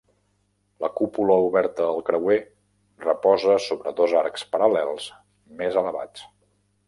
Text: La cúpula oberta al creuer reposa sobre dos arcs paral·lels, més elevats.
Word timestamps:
La 0.83 0.87
cúpula 0.99 1.35
oberta 1.49 1.89
al 1.89 2.01
creuer 2.07 2.37
reposa 3.05 3.57
sobre 3.67 3.95
dos 4.01 4.17
arcs 4.23 4.45
paral·lels, 4.55 5.11
més 5.61 5.81
elevats. 5.83 6.27